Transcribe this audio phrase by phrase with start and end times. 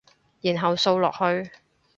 [0.41, 1.51] 然後掃落去